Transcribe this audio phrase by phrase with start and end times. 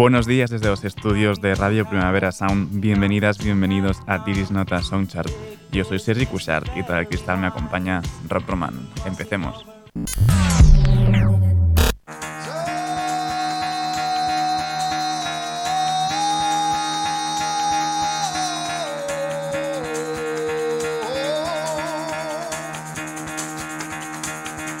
[0.00, 2.80] Buenos días desde los estudios de Radio Primavera Sound.
[2.80, 5.30] Bienvenidas, bienvenidos a Diris Nota Soundchart.
[5.72, 8.88] Yo soy Sergi Cushart y para el cristal me acompaña Rob Roman.
[9.04, 9.62] Empecemos.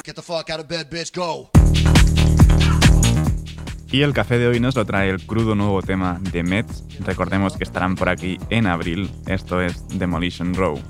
[0.02, 1.50] Get the fuck out of bed, bitch, go.
[3.92, 6.84] Y el café de hoy nos lo trae el crudo nuevo tema de Mets.
[7.00, 9.10] Recordemos que estarán por aquí en abril.
[9.26, 10.80] Esto es Demolition Row.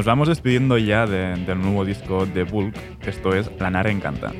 [0.00, 2.74] Nos vamos despidiendo ya del nuevo disco de Bulk,
[3.06, 4.32] esto es La Nara Encanta.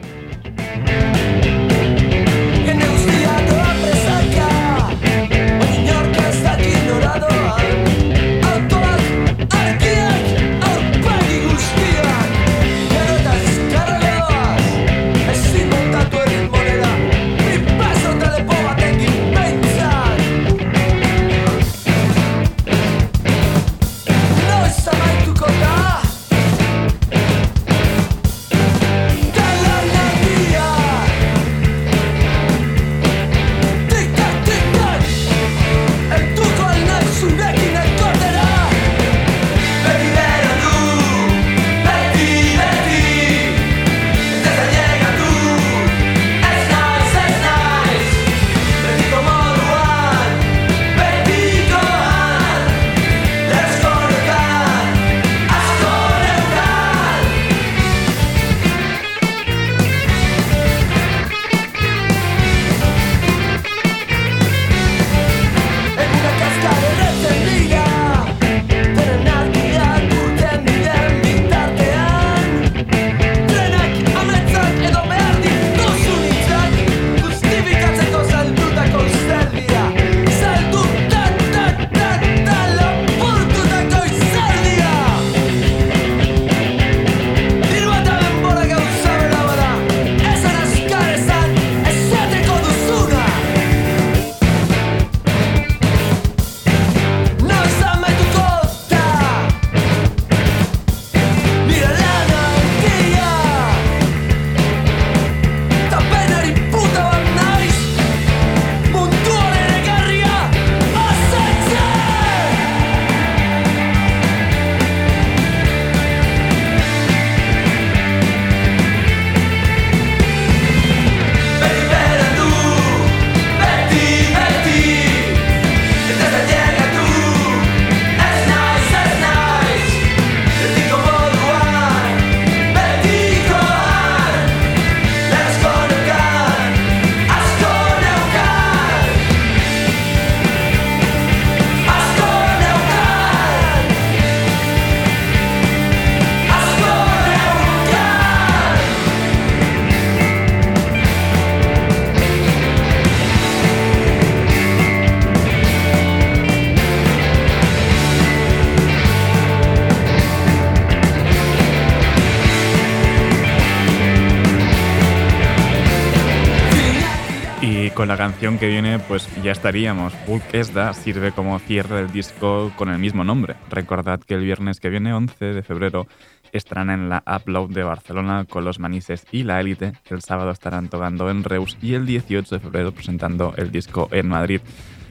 [168.40, 170.14] Que viene, pues ya estaríamos.
[170.26, 173.56] Bulk Esda sirve como cierre del disco con el mismo nombre.
[173.68, 176.06] Recordad que el viernes que viene, 11 de febrero,
[176.50, 179.92] estarán en la Upload de Barcelona con los Manises y la Élite.
[180.08, 184.28] El sábado estarán tocando en Reus y el 18 de febrero presentando el disco en
[184.28, 184.62] Madrid.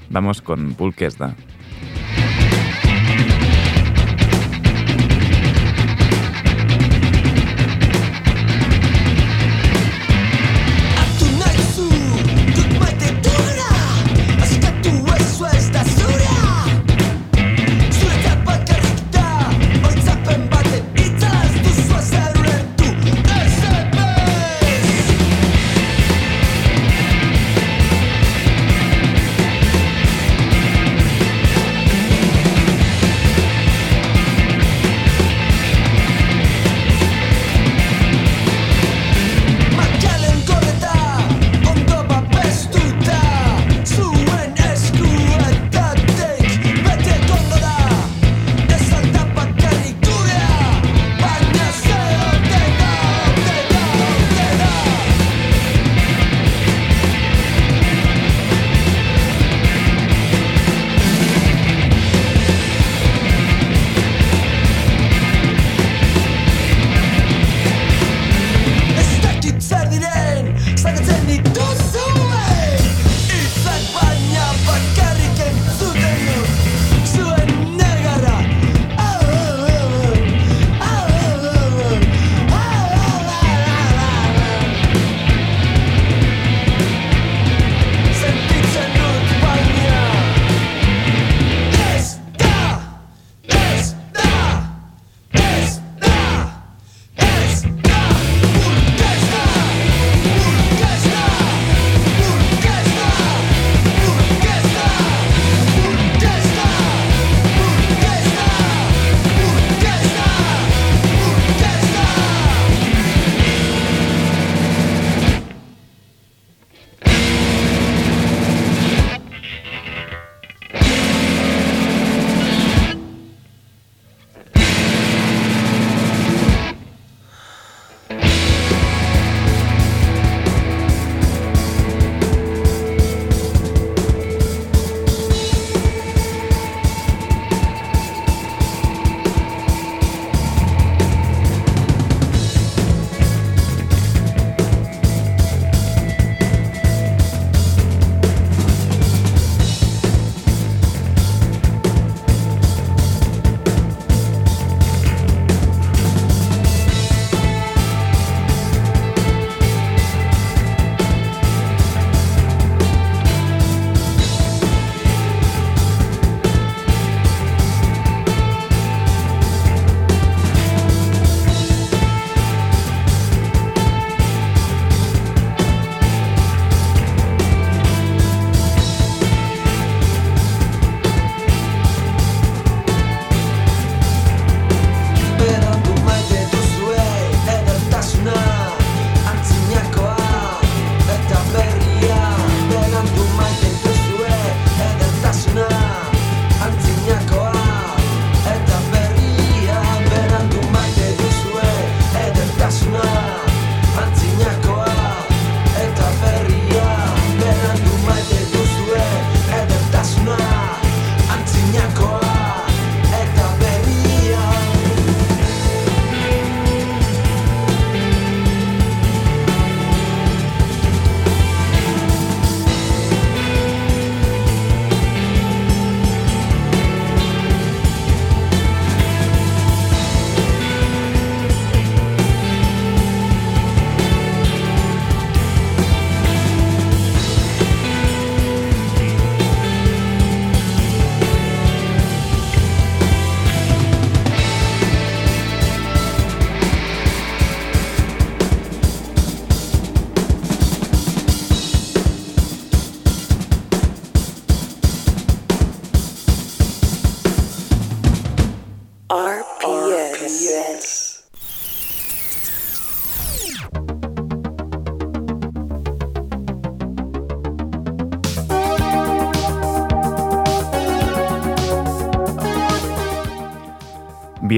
[0.10, 1.00] Vamos con Bulk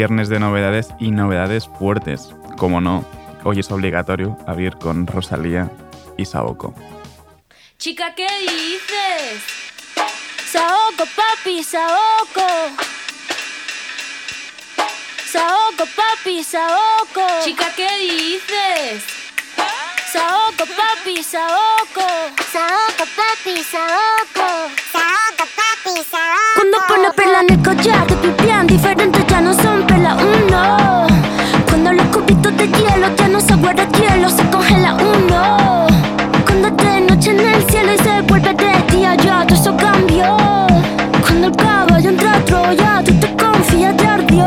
[0.01, 2.33] Viernes de novedades y novedades fuertes.
[2.57, 3.05] Como no,
[3.43, 5.69] hoy es obligatorio abrir con Rosalía
[6.17, 6.73] y Saoko.
[7.77, 9.43] Chica, ¿qué dices?
[10.47, 12.47] Saoko, papi, Saoko.
[15.23, 17.43] Saoko, papi, Saoko.
[17.43, 19.03] Chica, ¿qué dices?
[20.11, 22.07] Saoko, papi, Saoko.
[22.51, 24.71] Saoko, papi, Saoko.
[25.93, 31.07] Cuando pone perla en el collar, te pipián diferentes ya no son perla uno.
[31.67, 35.87] Cuando los cubitos de hielo ya no se guarda hielo, se congela uno.
[36.45, 40.37] Cuando de noche en el cielo y se vuelve de día, ya todo eso cambió.
[41.23, 44.45] Cuando el caballo entra a Troya, tú te confías, te ardió.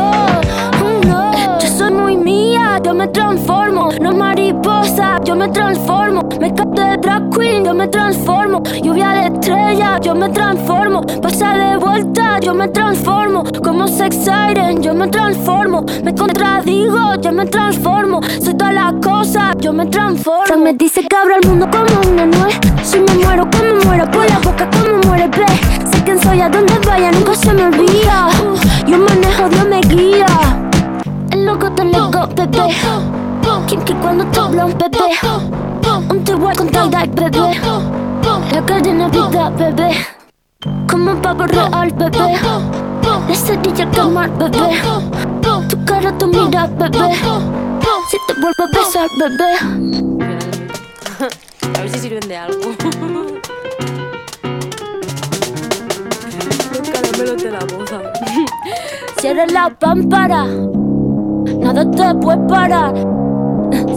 [0.83, 1.59] Uno.
[1.59, 3.89] Yo soy muy mía, yo me transformo.
[4.01, 6.24] No mariposa, yo me transformo.
[6.39, 8.61] Me de drag queen, yo me transformo.
[8.83, 11.01] Lluvia de estrella, yo me transformo.
[11.21, 13.43] Pasa de vuelta, yo me transformo.
[13.63, 15.85] Como sex siren, yo me transformo.
[16.03, 18.21] Me contradigo, yo me transformo.
[18.41, 20.45] Soy todas las cosas, yo me transformo.
[20.45, 22.59] Fran me dice que abro el mundo como una nuez.
[22.83, 25.45] Si me muero, como muero por la boca, como muere, ve.
[25.91, 28.27] Sé quién soy, a donde vaya, nunca se me olvida.
[28.85, 30.25] Yo manejo, Dios me guía.
[31.31, 32.75] El loco te lego, bebé.
[33.67, 35.64] Kim que cuando te hablan, bebé.
[35.87, 37.61] Un te voy con tie-dye, bebé.
[38.51, 39.91] La cadena vida, bebé.
[40.89, 42.33] Como un pavo real, bebé.
[43.27, 44.81] La cerilla al mar, bebé.
[45.69, 47.13] Tu cara, tu mira, bebé.
[48.09, 49.51] Si te vuelvo a besar, bebé.
[51.77, 52.59] A ver si sirven de algo.
[56.71, 58.13] Los caramelos de la boda.
[59.19, 60.45] Cierra la pámpara.
[61.59, 62.93] Nada te puede parar.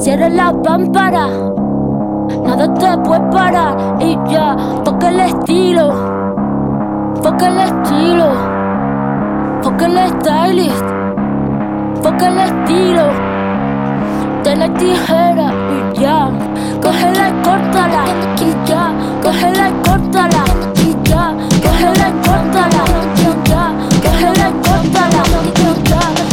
[0.01, 1.29] Cierra la pámpara.
[2.49, 3.77] Nada te puede parar.
[4.01, 5.93] Y ya, toca el estilo.
[7.23, 8.29] Foca el estilo.
[9.61, 10.87] Foca el stylist.
[12.03, 13.05] Foca el estilo.
[14.45, 16.31] De la tijera y ya.
[16.83, 18.05] Cógela y córtala.
[18.41, 18.93] Y ya.
[19.23, 20.45] Cógela y córtala.
[20.87, 21.35] Y ya.
[21.63, 22.83] Cógela y córtala.
[23.15, 23.75] Y ya.
[24.03, 25.23] Cógela y córtala.
[25.55, 26.28] Y ya.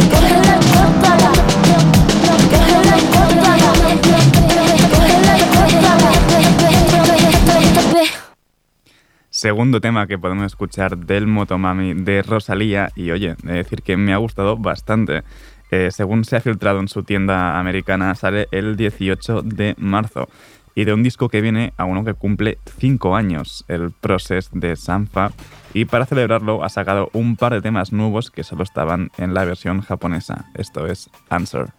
[9.36, 13.98] Segundo tema que podemos escuchar del Motomami de Rosalía y oye, he de decir que
[13.98, 15.24] me ha gustado bastante.
[15.70, 20.30] Eh, según se ha filtrado en su tienda americana, sale el 18 de marzo
[20.74, 24.74] y de un disco que viene a uno que cumple 5 años, el Process de
[24.74, 25.32] Sanfa,
[25.74, 29.44] y para celebrarlo ha sacado un par de temas nuevos que solo estaban en la
[29.44, 30.46] versión japonesa.
[30.54, 31.74] Esto es Answer.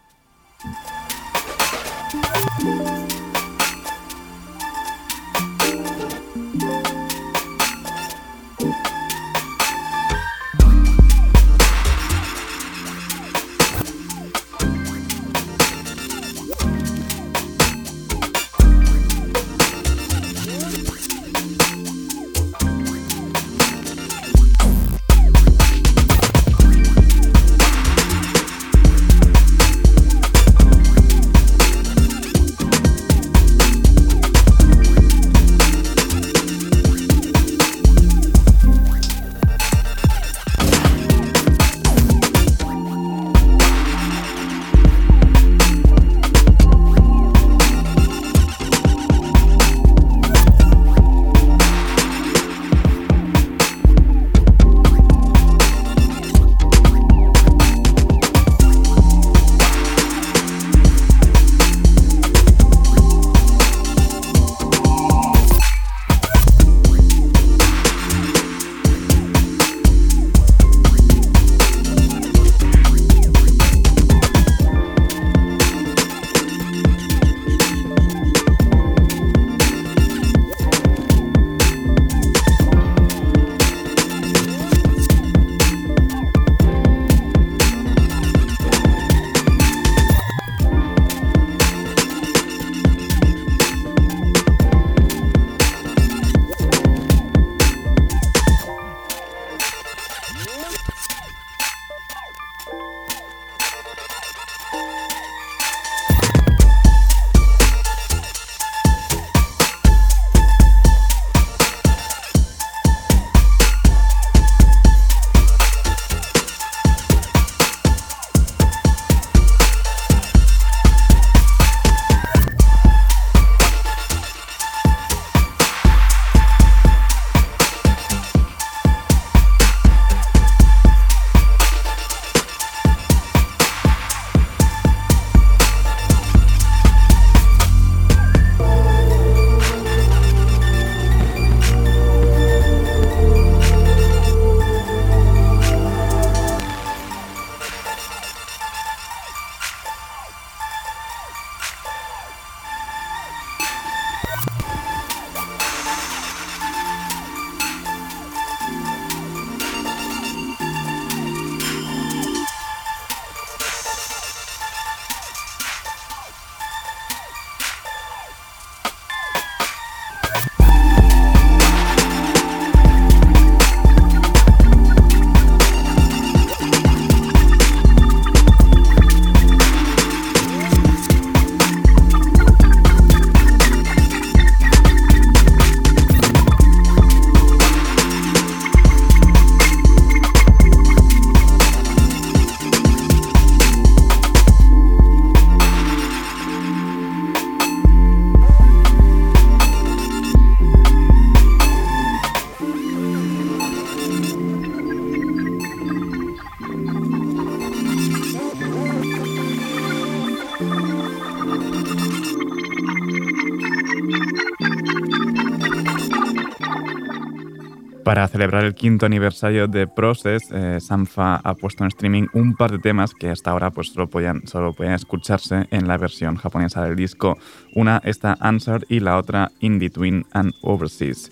[218.57, 222.79] Celebrar el quinto aniversario de Process, eh, Samfa ha puesto en streaming un par de
[222.79, 226.95] temas que hasta ahora pues, solo, podían, solo podían escucharse en la versión japonesa del
[226.95, 227.37] disco.
[227.75, 231.29] Una está Answer y la otra In Between and Overseas.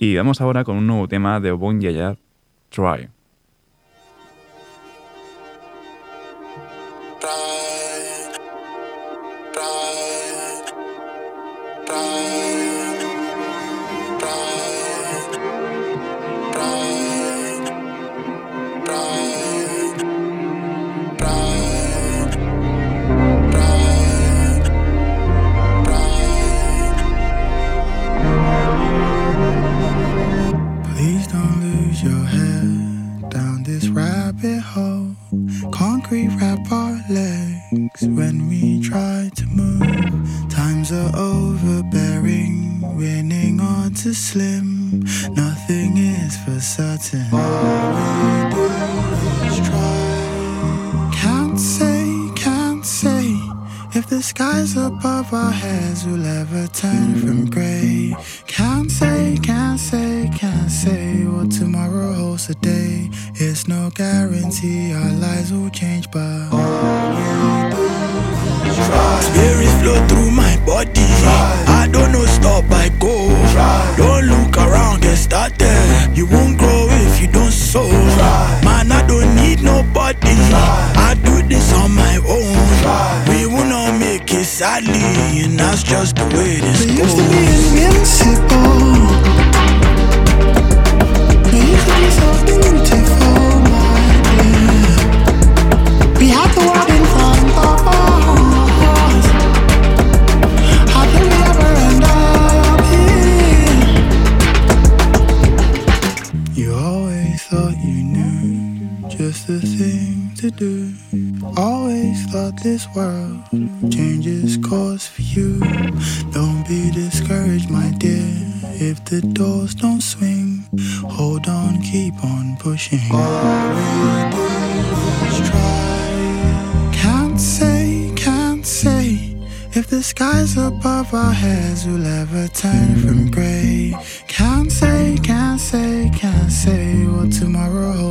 [0.00, 2.16] Y vamos ahora con un nuevo tema de Obon Yaya,
[2.70, 3.13] Try.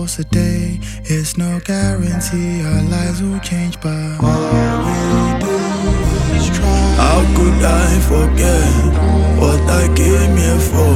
[0.04, 0.80] Tomorrow holds today.
[1.06, 5.56] It's no guarantee our lives will change, but all we do
[6.36, 6.68] is try.
[6.98, 8.94] How could I forget
[9.40, 10.96] what I came here for?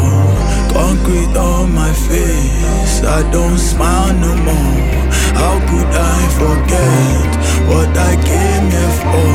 [0.74, 4.98] Concrete on my face, I don't smile no more.
[5.36, 7.30] How could I forget
[7.68, 9.34] what I came here for?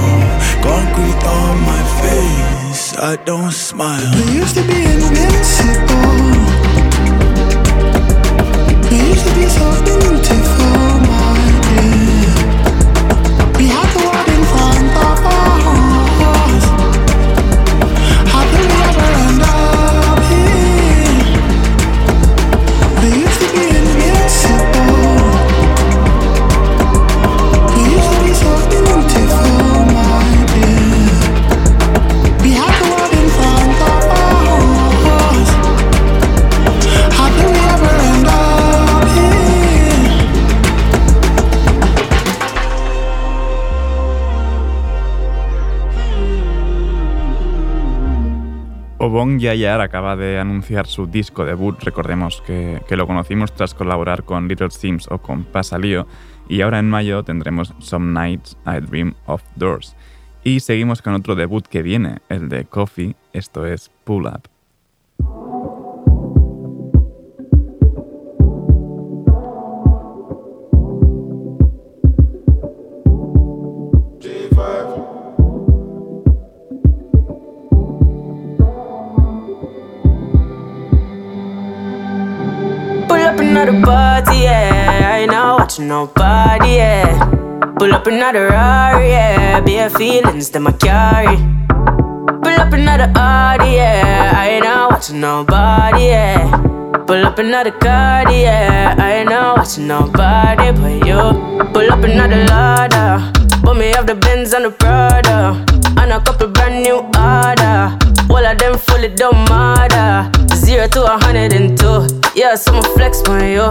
[0.62, 4.12] Concrete on my face, I don't smile.
[4.14, 6.71] We used to be invincible
[9.34, 11.00] be so beautiful.
[11.08, 11.21] my
[49.42, 51.76] Yayar acaba de anunciar su disco debut.
[51.83, 56.07] Recordemos que, lo conocimos tras colaborar con Little Sims o con Pasalío.
[56.48, 59.96] Y ahora en mayo tendremos Some Nights I Dream of Doors.
[60.44, 63.16] Y seguimos con otro debut que viene, el de Coffee.
[63.33, 65.62] Esto es Pull Up.
[83.32, 85.00] Up another party, yeah.
[85.04, 87.24] I ain't not watching nobody, yeah.
[87.78, 89.60] Pull up another Rari, yeah.
[89.60, 91.36] Bare feelings that I carry.
[92.42, 94.34] Pull up another Audi, yeah.
[94.36, 96.50] I ain't not watching nobody, yeah.
[97.06, 98.94] Pull up another card, yeah.
[98.98, 101.22] I ain't not watching nobody but you.
[101.72, 103.32] Pull up another ladder.
[103.62, 105.64] But me have the Benz and the Prada.
[105.96, 108.01] And a couple brand new order.
[108.30, 110.30] All of them fully don't matter.
[110.54, 112.06] Zero to a hundred and two.
[112.35, 113.62] Yeah, so I'ma flex on you.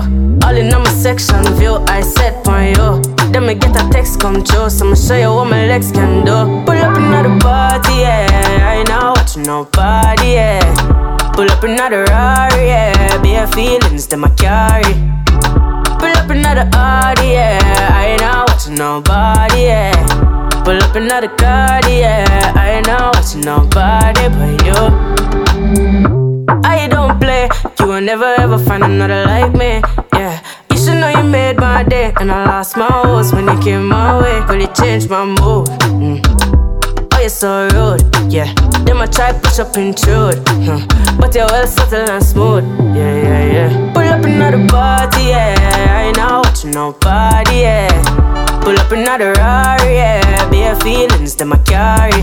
[0.44, 3.02] All in on my section view, I set on you.
[3.32, 6.26] Then me get a text come true, so I'ma show you what my legs can
[6.26, 6.66] do.
[6.66, 8.28] Pull up another party, yeah.
[8.64, 11.32] I ain't not watching nobody, yeah.
[11.34, 13.22] Pull up another Rari, yeah.
[13.22, 14.94] Bare feelings, them I carry.
[16.00, 17.60] Pull up another Audi, yeah.
[17.94, 20.51] I ain't not watching nobody, yeah.
[20.64, 22.54] Pull up another card, yeah.
[22.56, 24.80] I ain't not watching nobody but you.
[26.64, 29.82] I don't play, you will never ever find another like me,
[30.14, 30.40] yeah.
[30.70, 33.88] You should know you made my day, and I lost my horse when you came
[33.88, 34.44] my way.
[34.48, 35.68] But you changed my mood.
[35.98, 36.22] Mm.
[37.14, 38.54] Oh, you're so rude, yeah.
[38.86, 40.86] Them I try push up intrude, huh.
[41.20, 42.64] but you're well subtle and smooth,
[42.96, 43.94] yeah, yeah, yeah.
[43.94, 45.56] Pull up another party, yeah.
[45.90, 48.31] I ain't not watching nobody, yeah.
[48.62, 50.50] Pull up another Rari, yeah.
[50.50, 52.22] Bare feelings, them I carry.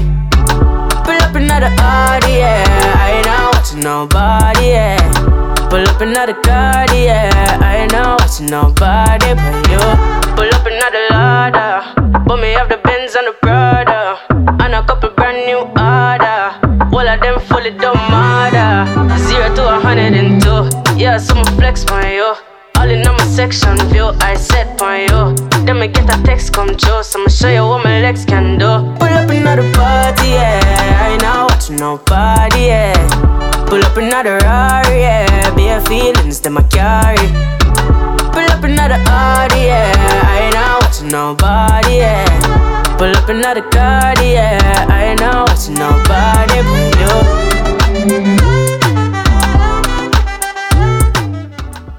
[1.05, 2.65] Pull up another Audi, yeah.
[2.99, 5.69] I ain't not watching nobody, yeah.
[5.69, 7.59] Pull up another card, yeah.
[7.61, 9.83] I ain't not watching nobody but you.
[10.37, 12.23] Pull up another ladder.
[12.27, 14.19] But me have the Benz and the Prada.
[14.63, 16.69] And a couple brand new order.
[16.95, 18.87] All of them fully don't matter.
[19.19, 20.69] Zero to a hundred and two.
[20.97, 22.35] Yeah, some flex on you.
[22.77, 25.48] All in on my section view, I set on you.
[25.69, 28.57] Then me get a text come true, so I'ma show you what my legs can
[28.57, 28.71] do.
[28.99, 30.63] Pull up another party, yeah.
[30.99, 32.95] I ain't not watching nobody, yeah.
[33.69, 35.55] Pull up another Rari, yeah.
[35.55, 37.29] Bare feelings, them I carry.
[38.33, 39.93] Pull up another Audi, yeah.
[40.25, 42.97] I ain't not watching nobody, yeah.
[42.97, 44.87] Pull up another card, yeah.
[44.89, 46.97] I ain't not watching nobody but
[48.73, 48.88] you.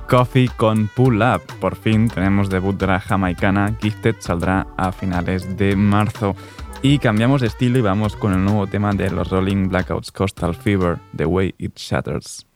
[0.10, 1.42] Coffee con Pull Up.
[1.60, 3.76] Por fin tenemos debut de la jamaicana.
[3.80, 6.36] Gifted saldrá a finales de marzo.
[6.82, 10.56] Y cambiamos de estilo y vamos con el nuevo tema de los Rolling Blackouts Coastal
[10.56, 12.49] Fever, The Way It Shatters.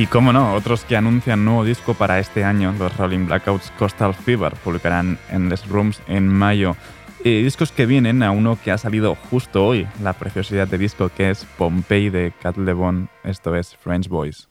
[0.00, 4.14] Y como no, otros que anuncian nuevo disco para este año, los Rolling Blackouts Coastal
[4.14, 6.74] Fever, publicarán Endless Rooms en mayo.
[7.22, 11.10] Y discos que vienen a uno que ha salido justo hoy, la preciosidad de disco
[11.14, 14.48] que es Pompey de Cat Lebon, esto es French Boys.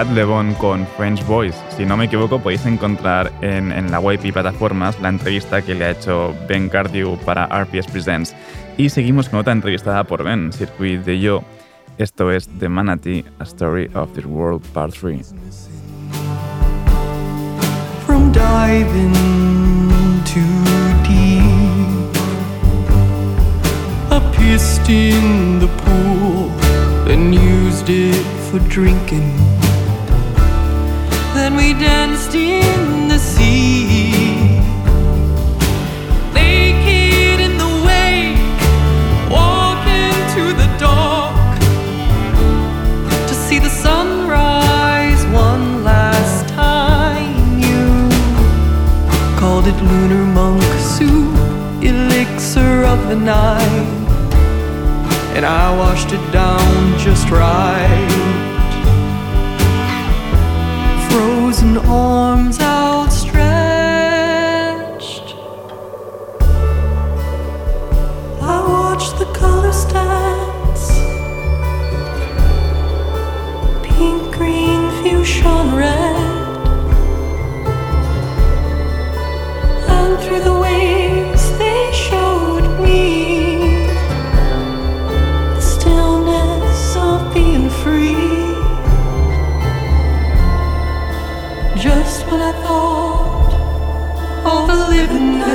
[0.00, 1.54] Cat Lebon con French Boys.
[1.76, 5.74] Si no me equivoco, podéis encontrar en, en, la web y plataformas la entrevista que
[5.74, 8.34] le ha hecho Ben Cardew para RPS Presents.
[8.78, 11.42] Y seguimos con otra entrevistada por Ben, Circuit de Yo.
[11.98, 15.34] Esto es The Manatee, A Story of the World Part 3.
[18.06, 19.12] From diving
[20.24, 20.40] too
[21.02, 22.16] deep,
[24.10, 26.50] I pissed in the pool
[27.06, 29.49] and used it for drinking.
[31.56, 34.60] We danced in the sea.
[36.34, 38.60] Naked in the wake,
[39.30, 41.60] walking to the dock
[43.28, 47.58] to see the sunrise one last time.
[47.66, 48.08] You
[49.38, 50.62] called it lunar monk
[50.94, 51.36] soup,
[51.82, 54.00] elixir of the night
[55.34, 58.39] and I washed it down just right.
[61.10, 63.34] Frozen arms outstretched.
[68.40, 70.86] I watch the colors dance.
[73.82, 76.29] Pink, green, fuchsia, red.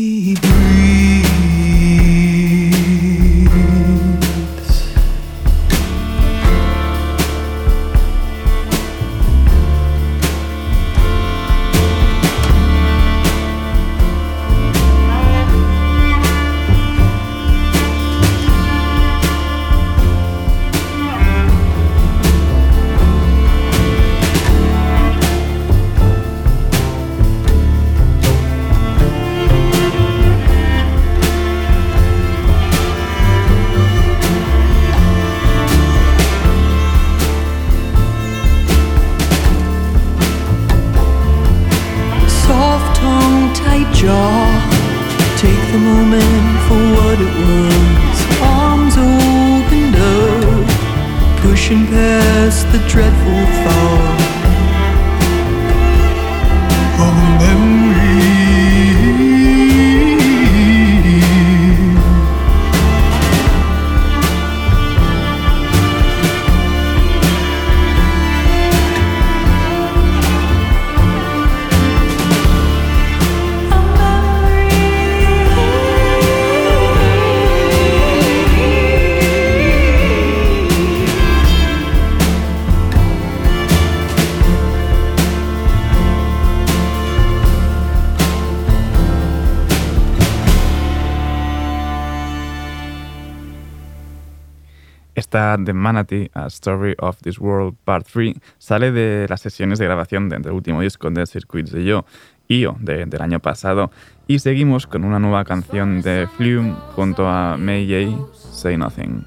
[95.70, 100.28] The Manatee, A Story of This World Part 3, sale de las sesiones de grabación
[100.28, 102.04] de- del último disco de Circuits de Yo,
[102.48, 103.92] IO, de- del año pasado.
[104.26, 109.24] Y seguimos con una nueva canción de Flume junto a May J, Say Nothing.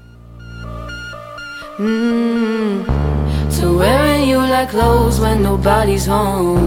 [1.78, 2.84] Mm,
[3.50, 6.60] so wearing you like clothes when nobody's home.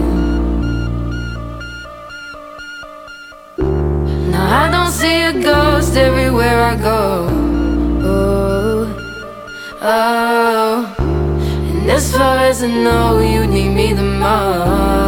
[4.30, 7.27] Now I don't see a ghost everywhere I go.
[9.80, 10.94] Oh.
[10.98, 15.07] And as far as I know, you need me the most.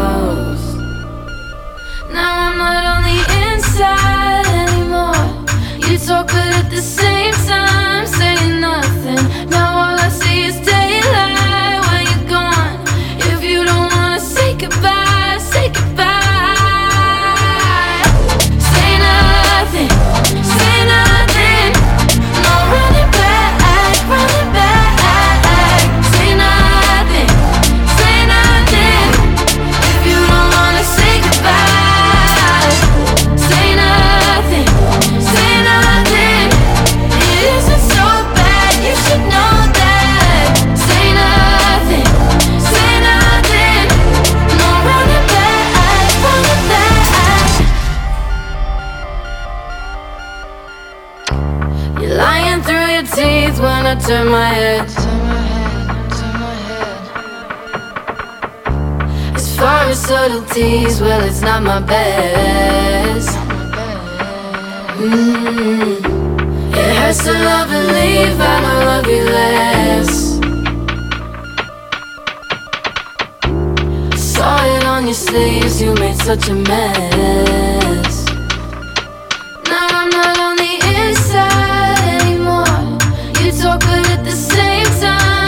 [54.10, 54.88] Turn my head.
[54.88, 57.02] Turn my head, turn my head.
[59.36, 63.38] As far as subtleties, well, it's not my best.
[64.98, 65.98] Mm.
[66.80, 68.58] It hurts to love and leave, I
[68.90, 70.10] love you less.
[74.32, 78.09] Saw it on your sleeves, you made such a mess.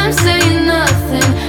[0.03, 1.42] Time, saying nothing.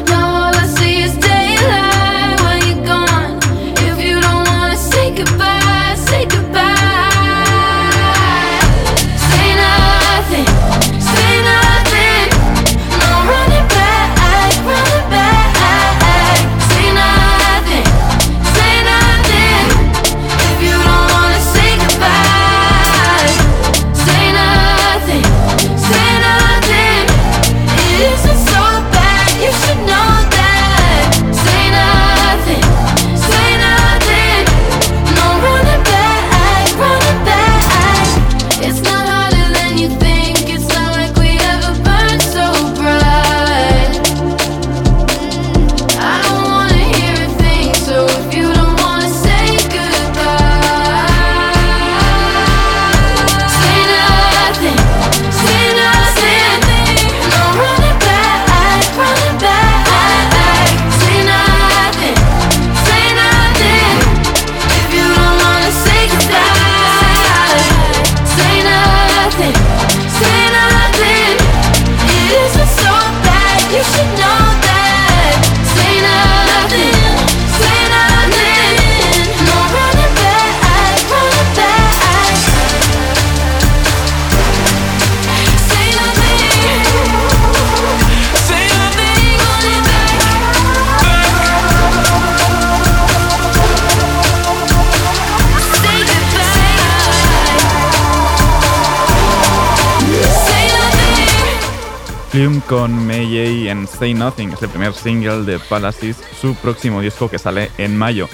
[102.67, 107.39] Con May en Say Nothing es el primer single de Palaces, su próximo disco que
[107.39, 108.27] sale en mayo.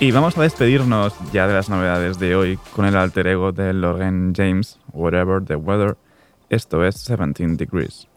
[0.00, 3.72] Y vamos a despedirnos ya de las novedades de hoy con el alter ego de
[3.72, 5.96] Logan James, Whatever the Weather.
[6.50, 8.08] Esto es 17 Degrees.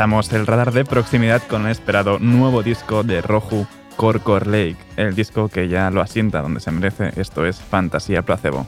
[0.00, 5.14] Empezamos el radar de proximidad con el esperado nuevo disco de Roju Corcor Lake, el
[5.14, 8.66] disco que ya lo asienta donde se merece, esto es Fantasía Placebo.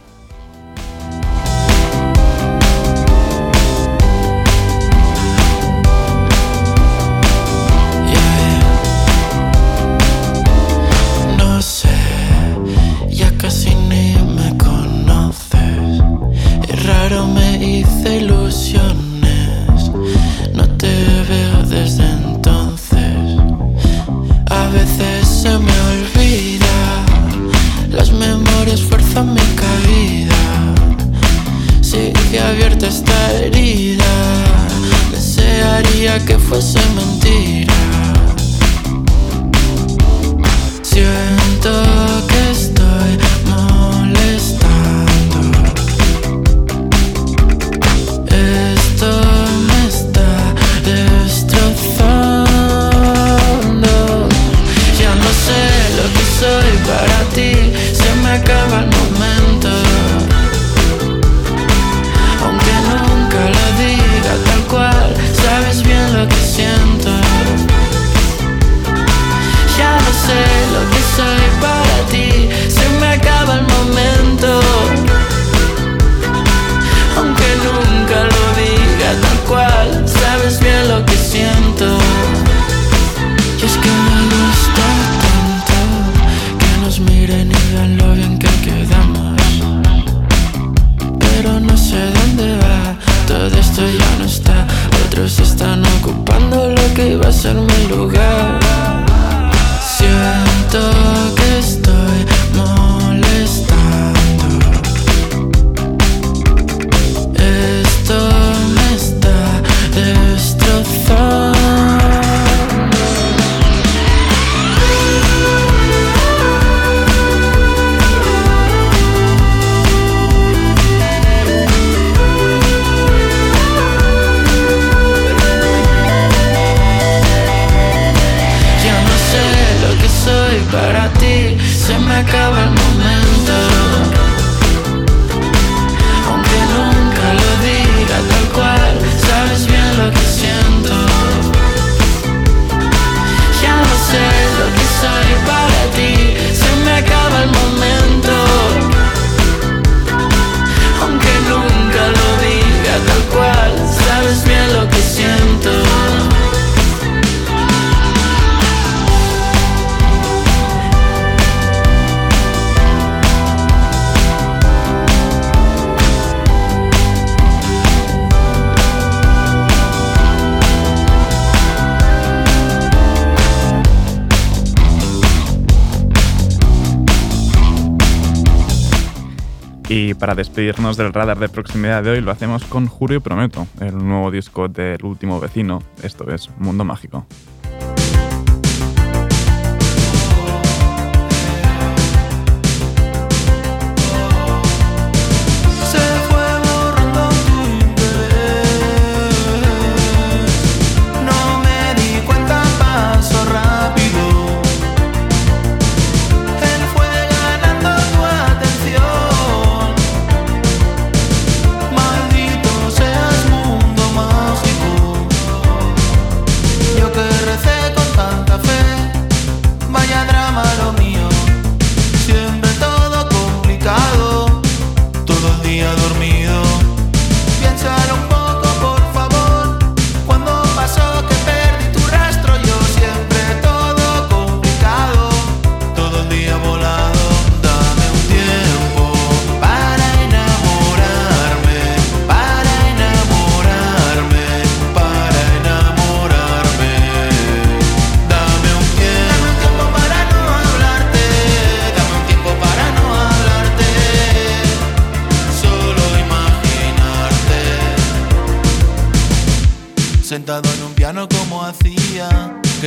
[180.23, 184.31] para despedirnos del radar de proximidad de hoy lo hacemos con Juro Prometo, el nuevo
[184.31, 187.27] disco del último vecino, esto es Mundo Mágico.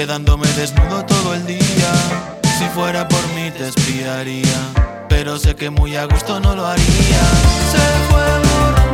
[0.06, 1.92] quedándome desnudo todo el día.
[2.60, 4.60] Si fuera por mí te espiaría,
[5.10, 7.24] pero sé que muy a gusto no lo haría.
[7.72, 8.85] Se fue.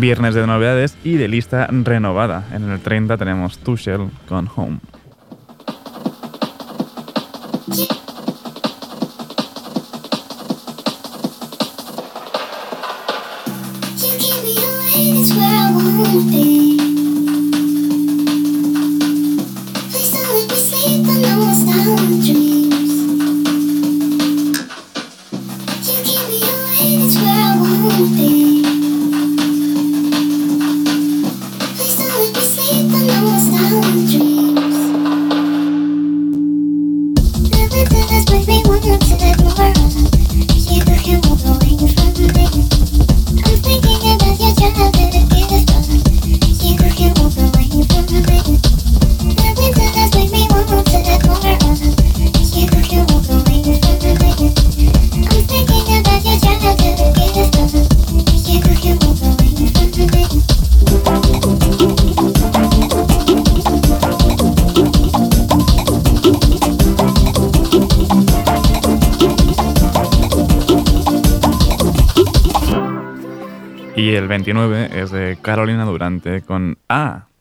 [0.00, 2.46] Viernes de novedades y de lista renovada.
[2.52, 4.78] En el 30 tenemos Tushel con Home.
[74.18, 77.28] El 29 es de Carolina Durante con A.
[77.28, 77.37] Que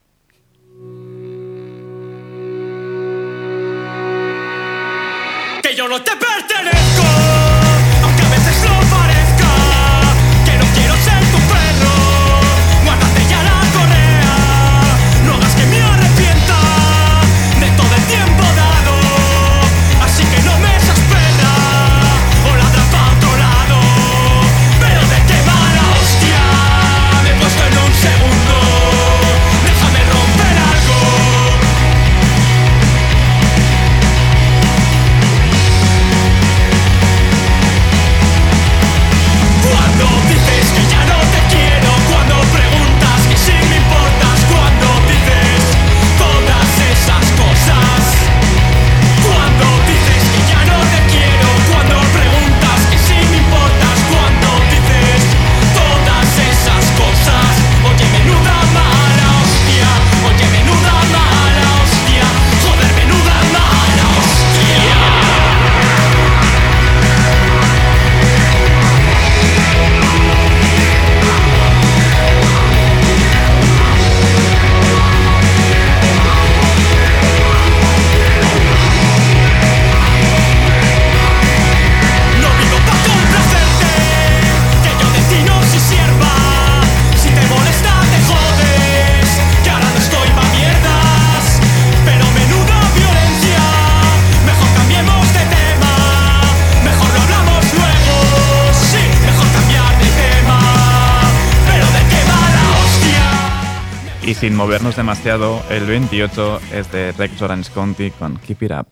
[104.27, 108.87] Y sin movernos demasiado, el 28 es de Rex Orange County con Keep It Up.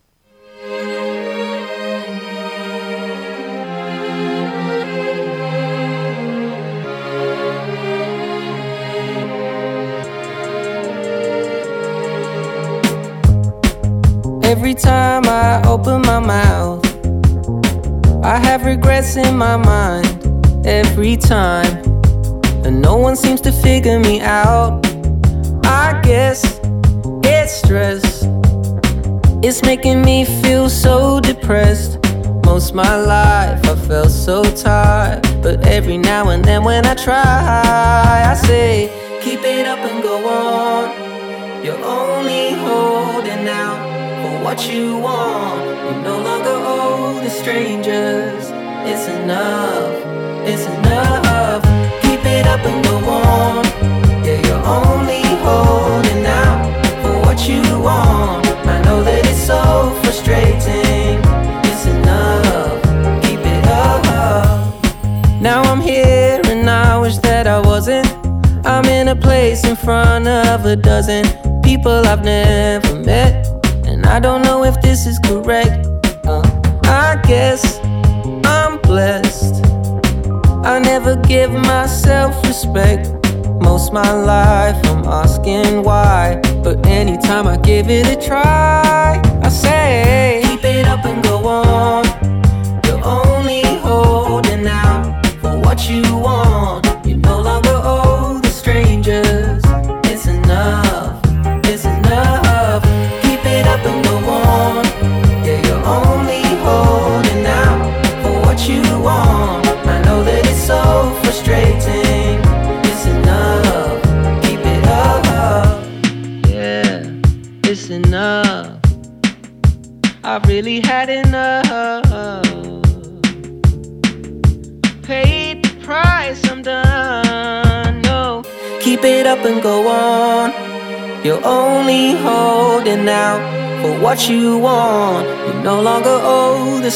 [14.46, 16.86] Every time I open my mouth,
[18.24, 20.08] I have regrets in my mind.
[20.66, 21.84] Every time,
[22.64, 24.85] and no one seems to figure me out.
[26.06, 26.60] Guess
[27.24, 28.28] it's stress.
[29.44, 32.00] It's making me feel so depressed.
[32.46, 38.24] Most my life I felt so tired, but every now and then when I try,
[38.32, 38.90] I say,
[39.24, 40.94] keep it up and go on.
[41.66, 43.80] You're only holding out
[44.22, 45.66] for what you want.
[45.66, 48.44] You no longer owe the strangers.
[48.90, 49.96] It's enough,
[50.48, 51.64] it's enough.
[52.04, 53.66] Keep it up and go on.
[54.24, 56.60] Yeah, you're only holding out
[57.02, 58.46] for what you want.
[58.74, 59.62] I know that it's so
[60.02, 61.22] frustrating.
[61.70, 62.82] It's enough.
[63.24, 64.04] Keep it up.
[65.42, 68.08] Now I'm here and I wish that I wasn't.
[68.66, 71.24] I'm in a place in front of a dozen
[71.62, 73.46] people I've never met.
[73.86, 75.86] And I don't know if this is correct.
[76.26, 76.42] Uh,
[76.86, 77.80] I guess
[78.46, 79.64] I'm blessed.
[80.66, 83.25] I never give myself respect.
[83.62, 86.42] Most my life I'm asking why.
[86.64, 92.06] But anytime I give it a try, I say, keep it up and go on.
[92.86, 96.86] You're only holding out for what you want.
[97.06, 97.75] You no longer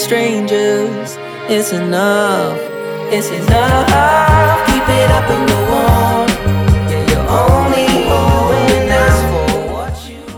[0.09, 1.19] strangers.
[1.49, 2.57] It's enough.
[3.11, 4.65] It's enough.
[4.65, 6.29] Keep it up and go on.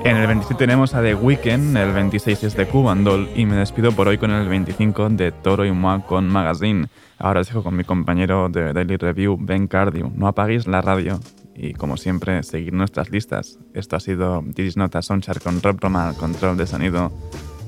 [0.03, 3.93] En el 27 tenemos a The Weeknd, el 26 es de Cubandol y me despido
[3.93, 6.87] por hoy con el 25 de Toro y Moi con Magazine.
[7.17, 10.11] Ahora os dejo con mi compañero de Daily Review, Ben Cardio.
[10.13, 11.19] No apaguéis la radio
[11.55, 13.57] y como siempre, seguid nuestras listas.
[13.73, 17.11] Esto ha sido This is Not a Soundchart con Rob Roma control de sonido.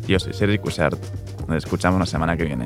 [0.07, 0.97] Yo soy Sergi Cushart.
[1.47, 2.65] Nos escuchamos la semana que viene.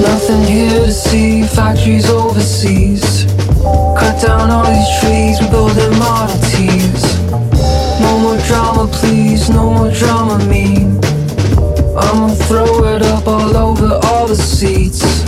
[0.00, 3.26] Nothing here to see, factories overseas.
[3.96, 6.30] Cut down all these trees, we build them Model.
[8.00, 10.86] No more drama, please, no more drama, me.
[11.96, 15.19] I'ma throw it up all over all the seats.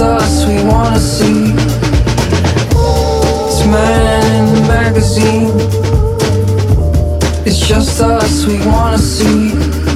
[0.00, 1.52] Us we wanna see.
[3.46, 5.50] This man in the magazine.
[7.46, 9.87] It's just us we wanna see.